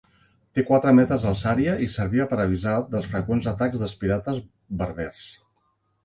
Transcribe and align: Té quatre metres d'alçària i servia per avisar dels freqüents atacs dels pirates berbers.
Té 0.59 0.61
quatre 0.67 0.91
metres 0.99 1.25
d'alçària 1.25 1.75
i 1.87 1.89
servia 1.95 2.25
per 2.31 2.39
avisar 2.45 2.73
dels 2.93 3.09
freqüents 3.11 3.49
atacs 3.51 3.83
dels 3.83 3.93
pirates 4.05 4.41
berbers. 4.81 5.21